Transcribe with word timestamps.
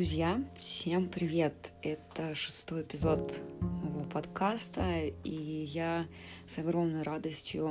друзья! 0.00 0.42
Всем 0.58 1.10
привет! 1.10 1.72
Это 1.82 2.34
шестой 2.34 2.80
эпизод 2.80 3.38
моего 3.60 4.04
подкаста, 4.04 5.02
и 5.24 5.30
я 5.30 6.06
с 6.46 6.56
огромной 6.56 7.02
радостью 7.02 7.70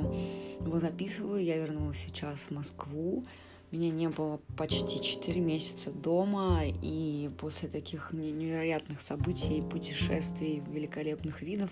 его 0.60 0.78
записываю. 0.78 1.42
Я 1.42 1.56
вернулась 1.56 1.98
сейчас 1.98 2.38
в 2.38 2.52
Москву. 2.52 3.24
Меня 3.72 3.90
не 3.90 4.08
было 4.08 4.40
почти 4.56 5.02
4 5.02 5.40
месяца 5.40 5.90
дома, 5.90 6.60
и 6.64 7.30
после 7.36 7.68
таких 7.68 8.12
невероятных 8.12 9.02
событий, 9.02 9.60
путешествий, 9.60 10.62
великолепных 10.70 11.42
видов 11.42 11.70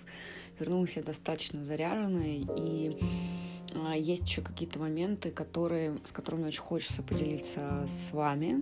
вернулась 0.59 0.97
я 0.97 1.03
достаточно 1.03 1.63
заряженной, 1.63 2.45
и 2.57 2.99
а, 3.75 3.95
есть 3.95 4.27
еще 4.27 4.41
какие-то 4.41 4.77
моменты, 4.77 5.31
которые, 5.31 5.97
с 6.03 6.11
которыми 6.11 6.47
очень 6.47 6.59
хочется 6.59 7.01
поделиться 7.01 7.87
с 7.87 8.11
вами 8.11 8.61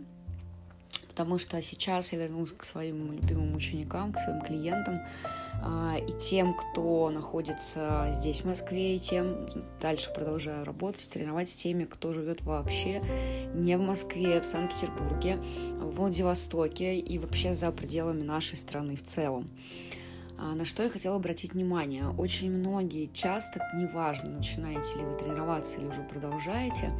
потому 1.18 1.40
что 1.40 1.60
сейчас 1.64 2.14
я 2.14 2.20
вернулась 2.20 2.52
к 2.52 2.64
своим 2.64 3.12
любимым 3.12 3.56
ученикам, 3.56 4.14
к 4.14 4.20
своим 4.20 4.40
клиентам, 4.42 5.00
а, 5.64 5.98
и 5.98 6.12
тем, 6.20 6.54
кто 6.54 7.10
находится 7.10 8.14
здесь, 8.20 8.42
в 8.42 8.46
Москве, 8.46 8.98
и 8.98 9.00
тем 9.00 9.50
дальше 9.82 10.14
продолжаю 10.14 10.64
работать, 10.64 11.10
тренировать 11.10 11.50
с 11.50 11.56
теми, 11.56 11.86
кто 11.86 12.14
живет 12.14 12.44
вообще 12.44 13.02
не 13.56 13.76
в 13.78 13.82
Москве, 13.82 14.40
в 14.40 14.46
Санкт-Петербурге, 14.46 15.40
в 15.80 15.96
Владивостоке 15.96 17.00
и 17.00 17.18
вообще 17.18 17.56
за 17.56 17.72
пределами 17.72 18.22
нашей 18.22 18.56
страны 18.56 18.96
в 18.96 19.04
целом. 19.04 19.50
А, 20.38 20.54
на 20.54 20.66
что 20.66 20.84
я 20.84 20.90
хотела 20.92 21.16
обратить 21.16 21.54
внимание. 21.54 22.10
Очень 22.10 22.52
многие 22.52 23.10
часто, 23.12 23.60
неважно, 23.74 24.30
начинаете 24.30 25.00
ли 25.00 25.04
вы 25.04 25.18
тренироваться 25.18 25.80
или 25.80 25.88
уже 25.88 26.04
продолжаете, 26.04 26.92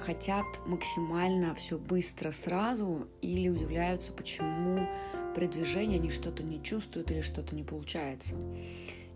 хотят 0.00 0.46
максимально 0.66 1.54
все 1.54 1.78
быстро 1.78 2.30
сразу 2.30 3.08
или 3.22 3.48
удивляются, 3.48 4.12
почему 4.12 4.86
при 5.34 5.46
движении 5.46 5.98
они 5.98 6.10
что-то 6.10 6.42
не 6.42 6.62
чувствуют 6.62 7.10
или 7.10 7.20
что-то 7.20 7.54
не 7.54 7.62
получается. 7.62 8.34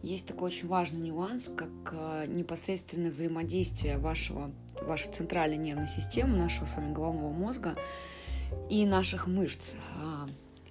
Есть 0.03 0.27
такой 0.27 0.47
очень 0.47 0.69
важный 0.69 1.01
нюанс, 1.01 1.51
как 1.55 1.71
э, 1.93 2.25
непосредственное 2.27 3.11
взаимодействие 3.11 3.99
вашего, 3.99 4.51
вашей 4.81 5.12
центральной 5.12 5.59
нервной 5.59 5.89
системы, 5.89 6.39
нашего 6.39 6.65
с 6.65 6.75
вами 6.75 6.93
головного 6.93 7.33
мозга 7.33 7.77
и 8.71 8.87
наших 8.87 9.27
мышц. 9.27 9.75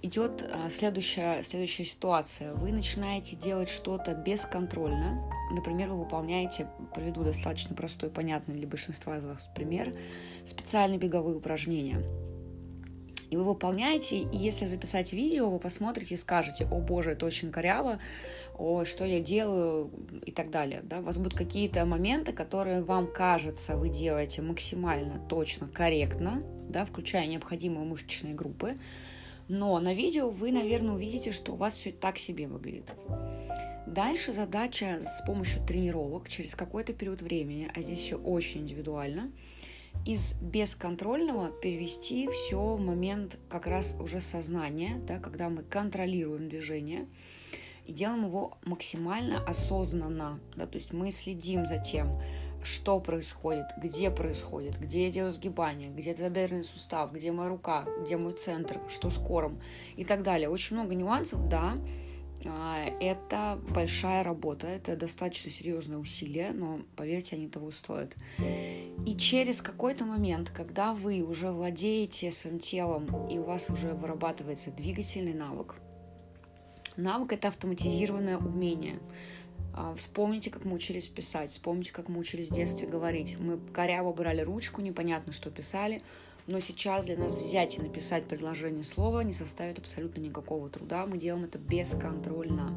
Идет 0.02 0.48
а, 0.50 0.70
следующая, 0.70 1.42
следующая 1.42 1.84
ситуация. 1.84 2.54
Вы 2.54 2.72
начинаете 2.72 3.36
делать 3.36 3.68
что-то 3.68 4.14
бесконтрольно. 4.14 5.30
Например, 5.52 5.90
вы 5.90 5.98
выполняете, 5.98 6.68
приведу 6.94 7.22
достаточно 7.22 7.76
простой, 7.76 8.08
понятный 8.08 8.54
для 8.54 8.66
большинства 8.66 9.18
из 9.18 9.24
вас 9.24 9.50
пример, 9.54 9.92
специальные 10.46 10.98
беговые 10.98 11.36
упражнения. 11.36 12.02
И 13.28 13.36
вы 13.36 13.44
выполняете, 13.44 14.18
и 14.18 14.36
если 14.36 14.64
записать 14.64 15.12
видео, 15.12 15.50
вы 15.50 15.58
посмотрите 15.58 16.14
и 16.14 16.18
скажете, 16.18 16.66
о 16.70 16.80
боже, 16.80 17.12
это 17.12 17.26
очень 17.26 17.52
коряво, 17.52 18.00
о, 18.58 18.84
что 18.84 19.04
я 19.04 19.20
делаю 19.20 19.90
и 20.24 20.32
так 20.32 20.50
далее. 20.50 20.80
Да? 20.82 20.98
У 20.98 21.02
вас 21.02 21.18
будут 21.18 21.34
какие-то 21.34 21.84
моменты, 21.84 22.32
которые 22.32 22.82
вам 22.82 23.06
кажется, 23.06 23.76
вы 23.76 23.90
делаете 23.90 24.40
максимально 24.40 25.20
точно, 25.28 25.68
корректно, 25.68 26.42
да, 26.68 26.86
включая 26.86 27.26
необходимые 27.26 27.84
мышечные 27.84 28.34
группы, 28.34 28.78
но 29.50 29.80
на 29.80 29.92
видео 29.92 30.30
вы, 30.30 30.52
наверное, 30.52 30.94
увидите, 30.94 31.32
что 31.32 31.52
у 31.52 31.56
вас 31.56 31.74
все 31.74 31.90
так 31.90 32.18
себе 32.18 32.46
выглядит. 32.46 32.92
Дальше 33.84 34.32
задача 34.32 35.02
с 35.04 35.26
помощью 35.26 35.66
тренировок 35.66 36.28
через 36.28 36.54
какой-то 36.54 36.92
период 36.92 37.20
времени, 37.20 37.68
а 37.74 37.82
здесь 37.82 37.98
все 37.98 38.16
очень 38.16 38.60
индивидуально, 38.60 39.32
из 40.06 40.34
бесконтрольного 40.34 41.50
перевести 41.50 42.28
все 42.28 42.76
в 42.76 42.80
момент 42.80 43.38
как 43.48 43.66
раз 43.66 43.96
уже 43.98 44.20
сознания, 44.20 45.02
да, 45.08 45.18
когда 45.18 45.48
мы 45.48 45.64
контролируем 45.64 46.48
движение 46.48 47.06
и 47.86 47.92
делаем 47.92 48.26
его 48.26 48.56
максимально 48.64 49.44
осознанно. 49.44 50.38
Да, 50.54 50.66
то 50.68 50.78
есть 50.78 50.92
мы 50.92 51.10
следим 51.10 51.66
за 51.66 51.78
тем, 51.78 52.12
что 52.62 53.00
происходит, 53.00 53.66
где 53.76 54.10
происходит, 54.10 54.78
где 54.78 55.06
я 55.06 55.10
делаю 55.10 55.32
сгибание, 55.32 55.90
где 55.90 56.14
тазобедренный 56.14 56.64
сустав, 56.64 57.12
где 57.12 57.32
моя 57.32 57.48
рука, 57.48 57.86
где 58.02 58.16
мой 58.16 58.32
центр, 58.32 58.80
что 58.88 59.10
с 59.10 59.16
кором 59.16 59.60
и 59.96 60.04
так 60.04 60.22
далее. 60.22 60.48
Очень 60.48 60.76
много 60.76 60.94
нюансов, 60.94 61.48
да, 61.48 61.76
а, 62.44 62.84
это 63.00 63.58
большая 63.70 64.22
работа, 64.22 64.66
это 64.66 64.96
достаточно 64.96 65.50
серьезное 65.50 65.98
усилие, 65.98 66.52
но 66.52 66.80
поверьте, 66.96 67.36
они 67.36 67.48
того 67.48 67.70
стоят. 67.70 68.14
И 69.06 69.16
через 69.16 69.60
какой-то 69.60 70.04
момент, 70.04 70.50
когда 70.50 70.94
вы 70.94 71.22
уже 71.22 71.50
владеете 71.50 72.30
своим 72.30 72.58
телом 72.58 73.28
и 73.28 73.38
у 73.38 73.44
вас 73.44 73.70
уже 73.70 73.92
вырабатывается 73.92 74.70
двигательный 74.70 75.34
навык, 75.34 75.76
навык 76.96 77.32
это 77.32 77.48
автоматизированное 77.48 78.38
умение– 78.38 78.98
вспомните, 79.96 80.50
как 80.50 80.64
мы 80.64 80.74
учились 80.74 81.08
писать, 81.08 81.52
вспомните, 81.52 81.92
как 81.92 82.08
мы 82.08 82.18
учились 82.18 82.50
в 82.50 82.54
детстве 82.54 82.86
говорить. 82.86 83.36
Мы 83.38 83.58
коряво 83.72 84.12
брали 84.12 84.40
ручку, 84.40 84.80
непонятно, 84.80 85.32
что 85.32 85.50
писали, 85.50 86.00
но 86.46 86.60
сейчас 86.60 87.04
для 87.04 87.16
нас 87.16 87.34
взять 87.34 87.78
и 87.78 87.82
написать 87.82 88.24
предложение 88.24 88.84
слова 88.84 89.20
не 89.20 89.34
составит 89.34 89.78
абсолютно 89.78 90.20
никакого 90.20 90.68
труда. 90.68 91.06
Мы 91.06 91.18
делаем 91.18 91.44
это 91.44 91.58
бесконтрольно. 91.58 92.74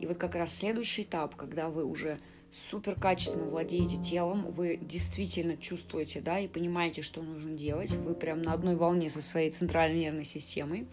И 0.00 0.06
вот 0.06 0.18
как 0.18 0.34
раз 0.34 0.54
следующий 0.54 1.02
этап, 1.02 1.34
когда 1.34 1.68
вы 1.70 1.84
уже 1.84 2.18
супер 2.50 2.94
качественно 2.94 3.44
владеете 3.44 3.96
телом, 4.02 4.50
вы 4.50 4.78
действительно 4.80 5.56
чувствуете, 5.56 6.20
да, 6.20 6.38
и 6.38 6.48
понимаете, 6.48 7.02
что 7.02 7.22
нужно 7.22 7.52
делать, 7.52 7.90
вы 7.92 8.14
прям 8.14 8.42
на 8.42 8.52
одной 8.52 8.76
волне 8.76 9.10
со 9.10 9.22
своей 9.22 9.50
центральной 9.50 10.00
нервной 10.00 10.24
системой, 10.24 10.86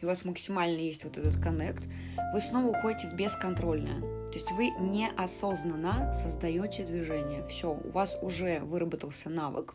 и 0.00 0.04
у 0.04 0.08
вас 0.08 0.24
максимально 0.24 0.78
есть 0.78 1.04
вот 1.04 1.18
этот 1.18 1.40
коннект, 1.40 1.84
вы 2.32 2.40
снова 2.40 2.68
уходите 2.68 3.08
в 3.08 3.14
бесконтрольное. 3.14 4.19
То 4.30 4.34
есть 4.34 4.52
вы 4.52 4.70
неосознанно 4.70 6.12
создаете 6.12 6.84
движение. 6.84 7.44
Все, 7.48 7.72
у 7.72 7.90
вас 7.90 8.16
уже 8.22 8.60
выработался 8.60 9.28
навык, 9.28 9.74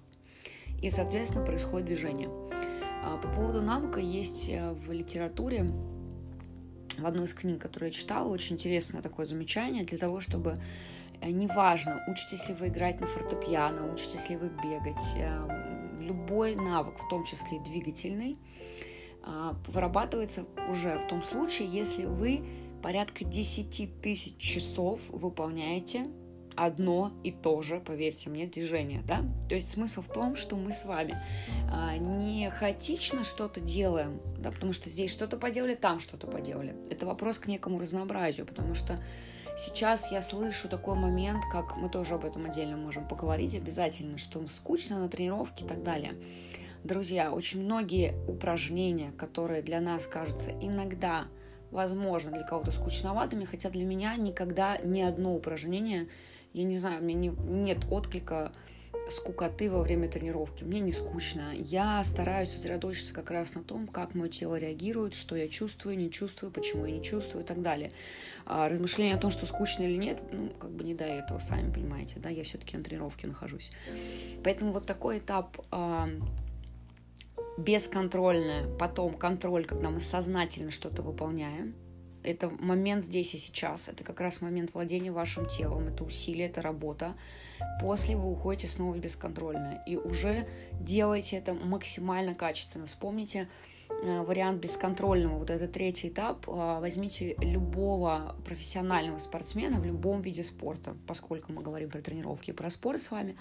и, 0.81 0.89
соответственно, 0.89 1.45
происходит 1.45 1.87
движение. 1.87 2.29
А, 3.03 3.17
по 3.17 3.27
поводу 3.27 3.61
навыка 3.61 3.99
есть 3.99 4.47
э, 4.49 4.71
в 4.71 4.91
литературе 4.91 5.69
в 6.97 7.05
одной 7.05 7.25
из 7.25 7.33
книг, 7.33 7.61
которую 7.61 7.89
я 7.89 7.93
читала, 7.93 8.29
очень 8.29 8.55
интересное 8.55 9.01
такое 9.01 9.25
замечание 9.25 9.83
для 9.83 9.97
того, 9.97 10.21
чтобы 10.21 10.55
э, 11.21 11.29
неважно, 11.29 12.03
учитесь 12.07 12.47
ли 12.47 12.55
вы 12.55 12.69
играть 12.69 13.01
на 13.01 13.07
фортепиано, 13.07 13.91
учитесь 13.91 14.29
ли 14.29 14.37
вы 14.37 14.49
бегать, 14.63 15.05
э, 15.15 15.99
любой 15.99 16.55
навык, 16.55 16.95
в 16.97 17.09
том 17.09 17.23
числе 17.23 17.57
и 17.57 17.59
двигательный, 17.59 18.37
а, 19.23 19.55
вырабатывается 19.67 20.45
уже 20.69 20.97
в 20.97 21.07
том 21.07 21.23
случае, 21.23 21.67
если 21.67 22.05
вы 22.05 22.45
порядка 22.85 23.25
10 23.25 23.99
тысяч 23.99 24.37
часов 24.37 24.99
выполняете 25.09 26.05
одно 26.55 27.11
и 27.23 27.31
то 27.31 27.63
же, 27.63 27.79
поверьте 27.79 28.29
мне, 28.29 28.45
движение, 28.45 29.01
да? 29.07 29.23
То 29.49 29.55
есть 29.55 29.71
смысл 29.71 30.03
в 30.03 30.07
том, 30.07 30.35
что 30.35 30.55
мы 30.55 30.71
с 30.71 30.85
вами 30.85 31.17
а, 31.67 31.97
не 31.97 32.47
хаотично 32.51 33.23
что-то 33.23 33.59
делаем, 33.59 34.21
да, 34.37 34.51
потому 34.51 34.71
что 34.71 34.91
здесь 34.91 35.11
что-то 35.11 35.35
поделали, 35.37 35.73
там 35.73 35.99
что-то 35.99 36.27
поделали. 36.27 36.75
Это 36.91 37.07
вопрос 37.07 37.39
к 37.39 37.47
некому 37.47 37.79
разнообразию, 37.79 38.45
потому 38.45 38.75
что 38.75 39.03
сейчас 39.57 40.11
я 40.11 40.21
слышу 40.21 40.69
такой 40.69 40.93
момент, 40.93 41.41
как 41.51 41.77
мы 41.77 41.89
тоже 41.89 42.13
об 42.13 42.23
этом 42.23 42.45
отдельно 42.45 42.77
можем 42.77 43.07
поговорить 43.07 43.55
обязательно, 43.55 44.19
что 44.19 44.47
скучно 44.47 44.99
на 44.99 45.09
тренировке 45.09 45.65
и 45.65 45.67
так 45.67 45.81
далее. 45.81 46.13
Друзья, 46.83 47.31
очень 47.31 47.63
многие 47.63 48.13
упражнения, 48.27 49.11
которые 49.17 49.63
для 49.63 49.81
нас 49.81 50.05
кажутся 50.05 50.51
иногда, 50.51 51.25
возможно, 51.71 52.31
для 52.31 52.43
кого-то 52.43 52.71
скучноватыми, 52.71 53.45
хотя 53.45 53.69
для 53.69 53.85
меня 53.85 54.15
никогда 54.15 54.77
ни 54.77 55.01
одно 55.01 55.35
упражнение, 55.35 56.07
я 56.53 56.63
не 56.63 56.77
знаю, 56.77 57.01
у 57.01 57.03
меня 57.03 57.19
не, 57.19 57.27
нет 57.29 57.85
отклика 57.89 58.51
скукоты 59.11 59.69
во 59.69 59.81
время 59.81 60.09
тренировки. 60.09 60.63
Мне 60.63 60.79
не 60.79 60.91
скучно. 60.91 61.51
Я 61.53 62.03
стараюсь 62.03 62.49
сосредоточиться 62.49 63.13
как 63.13 63.31
раз 63.31 63.53
на 63.53 63.63
том, 63.63 63.87
как 63.87 64.15
мое 64.15 64.29
тело 64.29 64.55
реагирует, 64.55 65.13
что 65.13 65.35
я 65.35 65.47
чувствую, 65.47 65.97
не 65.97 66.09
чувствую, 66.11 66.51
почему 66.51 66.85
я 66.85 66.93
не 66.93 67.03
чувствую 67.03 67.43
и 67.43 67.47
так 67.47 67.61
далее. 67.61 67.91
А 68.45 68.67
размышления 68.67 69.15
о 69.15 69.19
том, 69.19 69.31
что 69.31 69.45
скучно 69.45 69.83
или 69.83 69.97
нет, 69.97 70.19
ну, 70.31 70.49
как 70.59 70.71
бы 70.71 70.83
не 70.83 70.93
до 70.93 71.05
этого, 71.05 71.39
сами 71.39 71.71
понимаете, 71.71 72.19
да, 72.19 72.29
я 72.29 72.43
все-таки 72.43 72.77
на 72.77 72.83
тренировке 72.83 73.27
нахожусь. 73.27 73.71
Поэтому 74.43 74.71
вот 74.71 74.85
такой 74.85 75.19
этап 75.19 75.57
а, 75.71 76.09
бесконтрольное, 77.57 78.67
потом 78.77 79.13
контроль, 79.13 79.65
когда 79.65 79.89
мы 79.89 79.99
сознательно 79.99 80.71
что-то 80.71 81.01
выполняем. 81.01 81.73
Это 82.23 82.49
момент 82.49 83.03
здесь 83.03 83.35
и 83.35 83.37
сейчас. 83.37 83.87
Это 83.87 84.03
как 84.03 84.19
раз 84.19 84.41
момент 84.41 84.73
владения 84.73 85.11
вашим 85.11 85.47
телом. 85.47 85.87
Это 85.87 86.03
усилие, 86.03 86.47
это 86.47 86.61
работа. 86.61 87.13
После 87.79 88.15
вы 88.15 88.31
уходите 88.31 88.67
снова 88.67 88.93
в 88.93 88.99
бесконтрольное. 88.99 89.83
И 89.85 89.95
уже 89.95 90.47
делайте 90.73 91.37
это 91.37 91.53
максимально 91.53 92.33
качественно. 92.33 92.87
Вспомните 92.87 93.47
э, 93.89 94.21
вариант 94.21 94.59
бесконтрольного, 94.59 95.37
вот 95.37 95.51
это 95.51 95.67
третий 95.67 96.07
этап. 96.07 96.47
Э, 96.47 96.79
возьмите 96.79 97.35
любого 97.37 98.35
профессионального 98.43 99.19
спортсмена 99.19 99.79
в 99.79 99.85
любом 99.85 100.21
виде 100.21 100.43
спорта, 100.43 100.97
поскольку 101.05 101.53
мы 101.53 101.61
говорим 101.61 101.91
про 101.91 102.01
тренировки 102.01 102.49
и 102.49 102.53
про 102.53 102.71
спорт 102.71 103.03
с 103.03 103.11
вами 103.11 103.35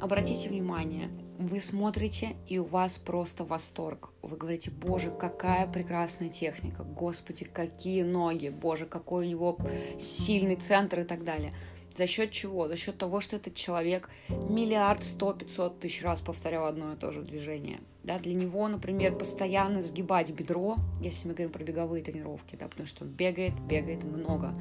Обратите 0.00 0.48
внимание, 0.48 1.10
вы 1.38 1.60
смотрите, 1.60 2.36
и 2.48 2.58
у 2.58 2.64
вас 2.64 2.96
просто 2.96 3.44
восторг. 3.44 4.10
Вы 4.22 4.38
говорите, 4.38 4.70
боже, 4.70 5.10
какая 5.10 5.70
прекрасная 5.70 6.30
техника, 6.30 6.84
господи, 6.84 7.44
какие 7.44 8.02
ноги, 8.02 8.48
боже, 8.48 8.86
какой 8.86 9.26
у 9.26 9.28
него 9.28 9.58
сильный 9.98 10.56
центр 10.56 11.00
и 11.00 11.04
так 11.04 11.22
далее. 11.22 11.52
За 11.98 12.06
счет 12.06 12.30
чего? 12.30 12.66
За 12.66 12.76
счет 12.76 12.96
того, 12.96 13.20
что 13.20 13.36
этот 13.36 13.56
человек 13.56 14.08
миллиард, 14.30 15.04
сто, 15.04 15.34
пятьсот 15.34 15.80
тысяч 15.80 16.02
раз 16.02 16.22
повторял 16.22 16.64
одно 16.64 16.94
и 16.94 16.96
то 16.96 17.12
же 17.12 17.20
движение. 17.20 17.80
Да, 18.02 18.18
для 18.18 18.32
него, 18.32 18.66
например, 18.68 19.14
постоянно 19.14 19.82
сгибать 19.82 20.30
бедро, 20.30 20.76
если 21.02 21.28
мы 21.28 21.34
говорим 21.34 21.52
про 21.52 21.62
беговые 21.62 22.02
тренировки, 22.02 22.56
да, 22.56 22.68
потому 22.68 22.86
что 22.86 23.04
он 23.04 23.10
бегает, 23.10 23.52
бегает 23.60 24.02
много, 24.02 24.54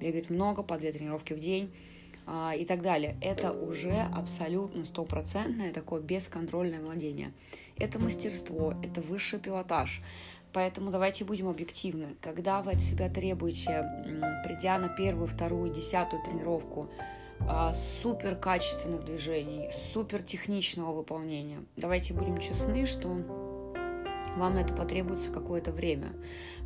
бегает 0.00 0.30
много, 0.30 0.64
по 0.64 0.76
две 0.78 0.90
тренировки 0.90 1.32
в 1.32 1.38
день, 1.38 1.72
и 2.56 2.64
так 2.64 2.82
далее. 2.82 3.16
Это 3.20 3.52
уже 3.52 4.08
абсолютно 4.14 4.84
стопроцентное 4.84 5.72
такое 5.72 6.00
бесконтрольное 6.00 6.80
владение. 6.80 7.32
Это 7.76 7.98
мастерство, 7.98 8.74
это 8.82 9.00
высший 9.00 9.40
пилотаж. 9.40 10.00
Поэтому 10.52 10.90
давайте 10.90 11.24
будем 11.24 11.48
объективны. 11.48 12.16
Когда 12.20 12.60
вы 12.60 12.72
от 12.72 12.80
себя 12.80 13.08
требуете, 13.08 13.84
придя 14.44 14.78
на 14.78 14.88
первую, 14.88 15.28
вторую, 15.28 15.72
десятую 15.72 16.22
тренировку, 16.24 16.90
а, 17.48 17.74
супер 17.74 18.36
качественных 18.36 19.04
движений, 19.04 19.70
супер 19.72 20.22
техничного 20.22 20.92
выполнения, 20.92 21.60
давайте 21.76 22.14
будем 22.14 22.38
честны, 22.38 22.84
что 22.84 23.08
вам 24.36 24.56
это 24.56 24.74
потребуется 24.74 25.30
какое-то 25.30 25.72
время. 25.72 26.12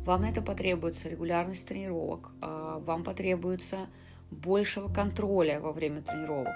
Вам 0.03 0.23
это 0.23 0.41
потребуется 0.41 1.07
регулярность 1.07 1.67
тренировок, 1.67 2.31
а, 2.41 2.79
вам 2.79 3.03
потребуется 3.03 3.87
большего 4.35 4.87
контроля 4.87 5.59
во 5.59 5.71
время 5.71 6.01
тренировок. 6.01 6.53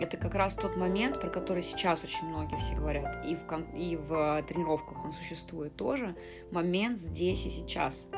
Это 0.00 0.16
как 0.16 0.34
раз 0.34 0.54
тот 0.54 0.76
момент, 0.76 1.20
про 1.20 1.30
который 1.30 1.62
сейчас 1.62 2.02
очень 2.02 2.26
многие 2.26 2.56
все 2.56 2.74
говорят, 2.74 3.24
и 3.24 3.36
в, 3.36 3.76
и 3.76 3.96
в 3.96 4.42
тренировках 4.48 5.04
он 5.04 5.12
существует 5.12 5.76
тоже, 5.76 6.16
момент 6.50 6.98
здесь 6.98 7.46
и 7.46 7.50
сейчас, 7.50 8.08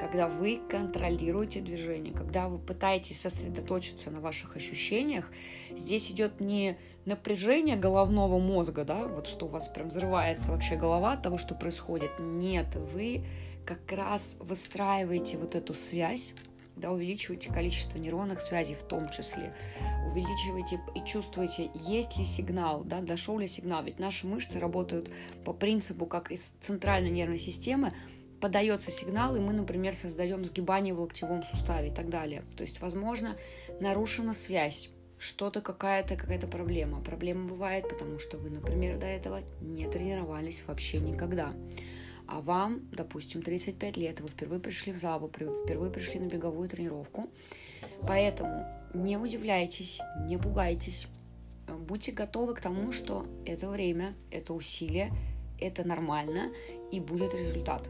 когда 0.00 0.28
вы 0.28 0.60
контролируете 0.68 1.60
движение, 1.60 2.14
когда 2.14 2.48
вы 2.48 2.58
пытаетесь 2.58 3.20
сосредоточиться 3.20 4.10
на 4.10 4.20
ваших 4.20 4.56
ощущениях, 4.56 5.30
здесь 5.72 6.10
идет 6.10 6.40
не 6.40 6.78
напряжение 7.04 7.76
головного 7.76 8.38
мозга, 8.38 8.84
да, 8.84 9.06
вот 9.06 9.26
что 9.26 9.46
у 9.46 9.48
вас 9.48 9.68
прям 9.68 9.88
взрывается 9.88 10.52
вообще 10.52 10.76
голова 10.76 11.12
от 11.12 11.22
того, 11.22 11.38
что 11.38 11.54
происходит, 11.54 12.12
нет, 12.18 12.76
вы 12.94 13.24
как 13.66 13.90
раз 13.90 14.36
выстраиваете 14.40 15.38
вот 15.38 15.54
эту 15.54 15.74
связь 15.74 16.34
да, 16.76 16.92
увеличиваете 16.92 17.52
количество 17.52 17.98
нейронных 17.98 18.40
связей 18.40 18.74
в 18.74 18.82
том 18.82 19.10
числе, 19.10 19.54
увеличиваете 20.10 20.80
и 20.94 21.04
чувствуете, 21.04 21.70
есть 21.74 22.16
ли 22.16 22.24
сигнал, 22.24 22.84
да, 22.84 23.00
дошел 23.00 23.38
ли 23.38 23.48
сигнал, 23.48 23.82
ведь 23.82 23.98
наши 23.98 24.26
мышцы 24.26 24.60
работают 24.60 25.10
по 25.44 25.52
принципу, 25.52 26.06
как 26.06 26.30
из 26.30 26.54
центральной 26.60 27.10
нервной 27.10 27.38
системы, 27.38 27.92
подается 28.40 28.90
сигнал, 28.90 29.34
и 29.34 29.40
мы, 29.40 29.52
например, 29.52 29.94
создаем 29.94 30.44
сгибание 30.44 30.94
в 30.94 31.00
локтевом 31.00 31.42
суставе 31.42 31.88
и 31.88 31.92
так 31.92 32.10
далее. 32.10 32.44
То 32.56 32.62
есть, 32.62 32.80
возможно, 32.80 33.36
нарушена 33.80 34.34
связь, 34.34 34.90
что-то 35.18 35.62
какая-то 35.62 36.16
какая-то 36.16 36.46
проблема. 36.46 37.00
Проблема 37.00 37.48
бывает, 37.48 37.88
потому 37.88 38.18
что 38.18 38.36
вы, 38.36 38.50
например, 38.50 38.98
до 38.98 39.06
этого 39.06 39.40
не 39.60 39.88
тренировались 39.88 40.62
вообще 40.66 40.98
никогда 40.98 41.52
а 42.26 42.40
вам, 42.40 42.88
допустим, 42.92 43.42
35 43.42 43.96
лет, 43.96 44.20
вы 44.20 44.28
впервые 44.28 44.60
пришли 44.60 44.92
в 44.92 44.98
зал, 44.98 45.20
вы 45.20 45.28
впервые 45.28 45.90
пришли 45.90 46.20
на 46.20 46.26
беговую 46.26 46.68
тренировку. 46.68 47.30
Поэтому 48.06 48.66
не 48.94 49.16
удивляйтесь, 49.16 50.00
не 50.26 50.36
пугайтесь, 50.36 51.06
будьте 51.66 52.12
готовы 52.12 52.54
к 52.54 52.60
тому, 52.60 52.92
что 52.92 53.26
это 53.44 53.68
время, 53.68 54.14
это 54.30 54.54
усилие, 54.54 55.12
это 55.60 55.84
нормально 55.84 56.52
и 56.90 57.00
будет 57.00 57.34
результат. 57.34 57.88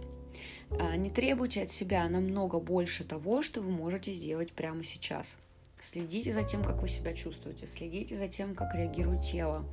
А, 0.71 0.97
не 0.97 1.11
требуйте 1.11 1.63
от 1.63 1.73
себя 1.73 2.09
намного 2.09 2.59
больше 2.59 3.05
того, 3.05 3.43
что 3.43 3.61
вы 3.61 3.71
можете 3.71 4.13
сделать 4.13 4.53
прямо 4.53 4.85
сейчас. 4.85 5.39
Следите 5.81 6.33
за 6.33 6.43
тем, 6.43 6.65
как 6.65 6.81
вы 6.83 6.89
себя 6.89 7.15
чувствуете, 7.15 7.67
следите 7.67 8.17
за 8.17 8.29
тем, 8.29 8.55
как 8.55 8.75
реагирует 8.75 9.23
тело. 9.23 9.65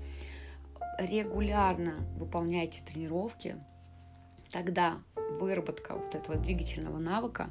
Регулярно 0.99 2.05
выполняйте 2.17 2.81
тренировки, 2.85 3.55
тогда 4.53 5.01
выработка 5.39 5.95
вот 5.95 6.15
этого 6.15 6.37
двигательного 6.37 6.99
навыка, 6.99 7.49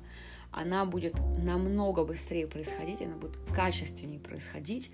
она 0.53 0.85
будет 0.85 1.21
намного 1.37 2.05
быстрее 2.05 2.47
происходить, 2.47 3.03
она 3.03 3.17
будет 3.17 3.37
качественнее 3.55 4.21
происходить, 4.21 4.93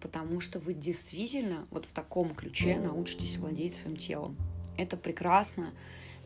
потому 0.00 0.40
что 0.40 0.58
вы 0.58 0.72
действительно 0.74 1.66
вот 1.70 1.84
в 1.84 1.92
таком 1.92 2.34
ключе 2.34 2.78
научитесь 2.78 3.36
владеть 3.36 3.74
своим 3.74 3.96
телом. 3.96 4.36
Это 4.76 4.96
прекрасно, 4.96 5.72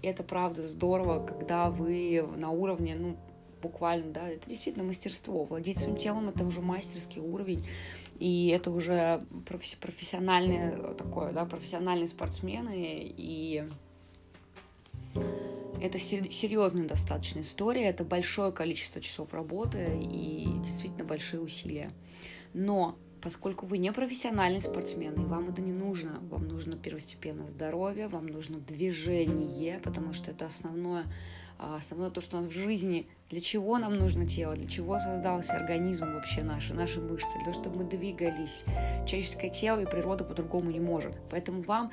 это 0.03 0.23
правда 0.23 0.69
здорово, 0.69 1.27
когда 1.27 1.71
вы 1.71 2.25
на 2.37 2.51
уровне, 2.51 2.95
ну, 2.95 3.17
буквально, 3.61 4.13
да, 4.13 4.29
это 4.29 4.49
действительно 4.49 4.85
мастерство. 4.85 5.45
Владеть 5.45 5.79
своим 5.79 5.97
телом 5.97 6.29
это 6.29 6.45
уже 6.45 6.61
мастерский 6.61 7.21
уровень, 7.21 7.67
и 8.19 8.49
это 8.49 8.71
уже 8.71 9.25
профессиональные 9.47 10.95
такое, 10.95 11.33
да, 11.33 11.45
профессиональные 11.45 12.07
спортсмены, 12.07 13.13
и 13.17 13.69
это 15.81 15.99
серьезная 15.99 16.87
достаточно 16.87 17.41
история, 17.41 17.85
это 17.89 18.05
большое 18.05 18.53
количество 18.53 19.01
часов 19.01 19.33
работы 19.33 19.99
и 20.01 20.47
действительно 20.63 21.05
большие 21.05 21.41
усилия. 21.41 21.91
Но 22.53 22.97
поскольку 23.21 23.67
вы 23.67 23.79
не 23.79 23.93
профессиональный 23.93 24.61
спортсмен, 24.61 25.15
и 25.15 25.25
вам 25.25 25.49
это 25.51 25.63
не 25.63 25.73
нужно, 25.73 26.19
вам 26.31 26.49
нужно 26.49 26.77
первостепенно 26.77 27.49
здоровье, 27.49 28.09
вам 28.09 28.27
нужно 28.27 28.59
движение, 28.59 29.81
потому 29.83 30.15
что 30.15 30.31
это 30.31 30.47
основное, 30.47 31.05
а, 31.59 31.77
основное 31.77 32.11
то, 32.11 32.21
что 32.21 32.39
у 32.39 32.41
нас 32.41 32.51
в 32.51 32.55
жизни, 32.55 33.07
для 33.31 33.41
чего 33.41 33.79
нам 33.79 33.97
нужно 33.97 34.27
тело, 34.27 34.55
для 34.55 34.69
чего 34.69 34.99
создался 34.99 35.55
организм 35.55 36.07
вообще 36.07 36.43
наш, 36.43 36.71
наши 36.71 37.01
мышцы, 37.01 37.31
для 37.35 37.53
того, 37.53 37.53
чтобы 37.53 37.85
мы 37.85 37.85
двигались. 37.85 38.65
Человеческое 39.07 39.51
тело 39.51 39.81
и 39.81 39.87
природа 39.87 40.25
по-другому 40.25 40.71
не 40.71 40.81
может. 40.81 41.17
Поэтому 41.31 41.63
вам 41.63 41.93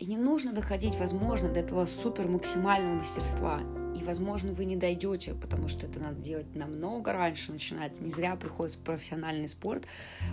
и 0.00 0.06
не 0.06 0.16
нужно 0.16 0.52
доходить, 0.52 0.96
возможно, 0.96 1.50
до 1.50 1.60
этого 1.60 1.84
супер 1.84 2.26
максимального 2.26 2.94
мастерства. 2.94 3.60
И, 3.94 4.02
возможно, 4.02 4.52
вы 4.52 4.64
не 4.64 4.76
дойдете, 4.76 5.34
потому 5.34 5.68
что 5.68 5.86
это 5.86 6.00
надо 6.00 6.16
делать 6.16 6.56
намного 6.56 7.12
раньше 7.12 7.52
начинать. 7.52 8.00
Не 8.00 8.10
зря 8.10 8.34
приходит 8.36 8.76
в 8.76 8.78
профессиональный 8.78 9.46
спорт, 9.46 9.84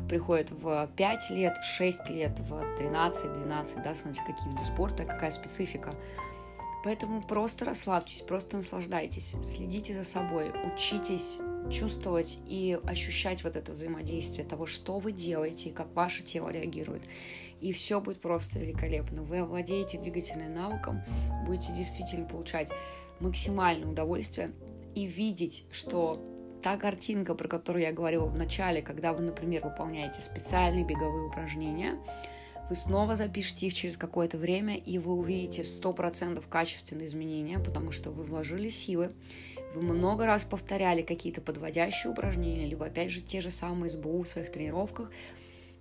приходит 0.07 0.51
в 0.51 0.89
5 0.95 1.29
лет, 1.31 1.57
в 1.57 1.65
6 1.65 2.09
лет, 2.09 2.39
в 2.39 2.53
13-12, 2.79 3.83
да, 3.83 3.93
смотрите, 3.93 4.21
какие 4.25 4.49
виды 4.49 4.63
спорта, 4.63 5.03
какая 5.03 5.31
специфика. 5.31 5.93
Поэтому 6.85 7.21
просто 7.21 7.65
расслабьтесь, 7.65 8.21
просто 8.21 8.55
наслаждайтесь, 8.55 9.35
следите 9.43 9.93
за 9.93 10.05
собой, 10.05 10.53
учитесь 10.73 11.39
чувствовать 11.69 12.37
и 12.47 12.79
ощущать 12.85 13.43
вот 13.43 13.55
это 13.55 13.71
взаимодействие 13.71 14.45
того, 14.45 14.65
что 14.65 14.99
вы 14.99 15.11
делаете 15.11 15.69
и 15.69 15.73
как 15.73 15.93
ваше 15.95 16.23
тело 16.23 16.49
реагирует 16.49 17.03
и 17.61 17.71
все 17.71 17.99
будет 17.99 18.21
просто 18.21 18.59
великолепно. 18.59 19.23
Вы 19.23 19.39
овладеете 19.39 19.97
двигательным 19.97 20.53
навыком, 20.53 21.01
будете 21.45 21.73
действительно 21.73 22.27
получать 22.27 22.71
максимальное 23.19 23.87
удовольствие 23.87 24.51
и 24.95 25.05
видеть, 25.05 25.65
что 25.71 26.21
та 26.61 26.77
картинка, 26.77 27.33
про 27.35 27.47
которую 27.47 27.83
я 27.83 27.91
говорила 27.91 28.25
в 28.25 28.35
начале, 28.35 28.81
когда 28.81 29.13
вы, 29.13 29.23
например, 29.23 29.63
выполняете 29.63 30.21
специальные 30.21 30.85
беговые 30.85 31.27
упражнения, 31.27 31.97
вы 32.69 32.75
снова 32.75 33.15
запишите 33.15 33.67
их 33.67 33.73
через 33.73 33.95
какое-то 33.95 34.37
время, 34.37 34.75
и 34.75 34.97
вы 34.97 35.13
увидите 35.13 35.61
100% 35.61 36.43
качественные 36.49 37.07
изменения, 37.07 37.59
потому 37.59 37.91
что 37.91 38.11
вы 38.11 38.23
вложили 38.23 38.67
силы, 38.67 39.11
вы 39.73 39.81
много 39.81 40.25
раз 40.25 40.43
повторяли 40.43 41.01
какие-то 41.01 41.41
подводящие 41.41 42.11
упражнения, 42.11 42.65
либо 42.65 42.85
опять 42.85 43.11
же 43.11 43.21
те 43.21 43.41
же 43.41 43.51
самые 43.51 43.89
СБУ 43.89 44.23
в 44.23 44.27
своих 44.27 44.51
тренировках, 44.51 45.11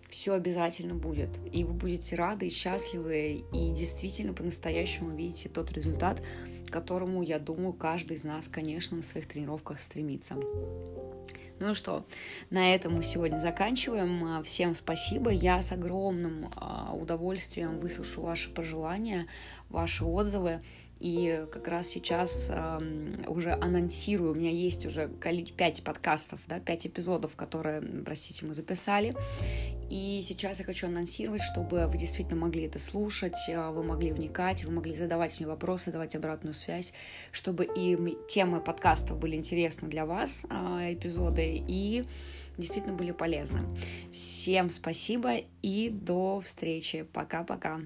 все 0.09 0.35
обязательно 0.35 0.95
будет. 0.95 1.31
И 1.53 1.65
вы 1.65 1.73
будете 1.73 2.17
рады 2.17 2.47
и 2.47 2.51
счастливы, 2.51 3.45
и 3.53 3.71
действительно 3.73 4.33
по-настоящему 4.33 5.15
видите 5.15 5.49
тот 5.49 5.73
результат, 5.73 6.23
к 6.67 6.71
которому, 6.71 7.23
я 7.23 7.39
думаю, 7.39 7.73
каждый 7.73 8.17
из 8.17 8.25
нас, 8.25 8.49
конечно, 8.49 8.97
на 8.97 9.03
своих 9.03 9.27
тренировках 9.27 9.81
стремится. 9.81 10.37
Ну 11.59 11.75
что, 11.75 12.05
на 12.51 12.75
этом 12.75 12.97
мы 12.97 13.03
сегодня 13.03 13.39
заканчиваем. 13.39 14.43
Всем 14.45 14.75
спасибо. 14.75 15.31
Я 15.31 15.63
с 15.63 15.73
огромным 15.73 16.51
а, 16.55 16.93
удовольствием 16.93 17.79
выслушаю 17.79 18.27
ваши 18.27 18.53
пожелания, 18.53 19.27
ваши 19.71 20.05
отзывы. 20.05 20.61
И 20.99 21.47
как 21.53 21.69
раз 21.69 21.89
сейчас 21.89 22.47
э, 22.49 23.25
уже 23.27 23.53
анонсирую, 23.53 24.33
у 24.33 24.35
меня 24.35 24.51
есть 24.51 24.87
уже 24.87 25.09
5 25.09 25.85
подкастов, 25.85 26.41
да, 26.47 26.59
5 26.59 26.87
эпизодов, 26.87 27.37
которые, 27.37 27.83
простите, 28.05 28.47
мы 28.47 28.55
записали. 28.55 29.15
И 29.91 30.23
сейчас 30.27 30.59
я 30.59 30.65
хочу 30.65 30.87
анонсировать, 30.87 31.43
чтобы 31.43 31.87
вы 31.87 31.99
действительно 31.99 32.41
могли 32.41 32.65
это 32.65 32.79
слушать, 32.79 33.37
э, 33.49 33.71
вы 33.71 33.83
могли 33.83 34.11
вникать, 34.11 34.65
вы 34.65 34.73
могли 34.73 34.97
задавать 34.97 35.39
мне 35.39 35.47
вопросы, 35.47 35.93
давать 35.93 36.17
обратную 36.17 36.55
связь, 36.55 36.95
чтобы 37.31 37.69
и 37.77 37.97
темы 38.29 38.61
подкастов 38.61 39.19
были 39.19 39.37
интересны 39.37 39.89
для 39.89 40.07
вас, 40.07 40.47
э, 40.49 40.95
эпизоды, 40.95 41.63
и 41.69 42.05
действительно 42.57 42.97
были 42.97 43.13
полезны. 43.13 43.61
Всем 44.13 44.71
спасибо 44.71 45.37
и 45.63 45.91
до 45.91 46.41
встречи. 46.41 47.07
Пока-пока. 47.13 47.81